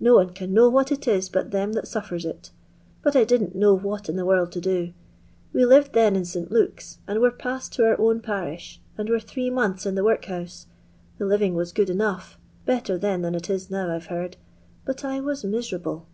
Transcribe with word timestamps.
No 0.00 0.16
one 0.16 0.30
can 0.30 0.52
know 0.52 0.68
what 0.68 0.90
it 0.90 1.06
is 1.06 1.28
but 1.28 1.52
them 1.52 1.74
that 1.74 1.86
suffers 1.86 2.24
it 2.24 2.50
But 3.02 3.14
I 3.14 3.22
didn't 3.22 3.54
know 3.54 3.72
what 3.72 4.08
in 4.08 4.16
the 4.16 4.24
world 4.26 4.50
to 4.50 4.60
do. 4.60 4.92
We 5.52 5.64
lived 5.64 5.92
then 5.92 6.16
in 6.16 6.24
St 6.24 6.50
Luke's, 6.50 6.98
and 7.06 7.20
were 7.20 7.30
passed 7.30 7.72
to 7.74 7.84
our 7.86 8.00
own 8.00 8.18
parish, 8.18 8.80
and 8.98 9.08
were 9.08 9.20
three 9.20 9.48
months 9.48 9.86
in 9.86 9.94
the 9.94 10.02
work 10.02 10.24
house. 10.24 10.66
The 11.18 11.24
living 11.24 11.54
was 11.54 11.70
good 11.70 11.88
enough, 11.88 12.36
better 12.66 12.98
then 12.98 13.22
than 13.22 13.36
it 13.36 13.48
is 13.48 13.70
now, 13.70 13.94
I 13.94 14.00
've 14.00 14.06
heard, 14.06 14.36
but 14.84 15.04
I 15.04 15.20
waa 15.20 15.36
miserable." 15.44 16.08